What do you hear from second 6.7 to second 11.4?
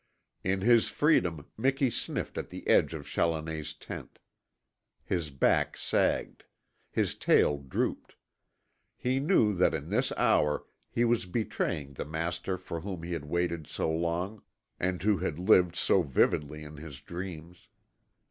His tail drooped. He knew that in this hour he was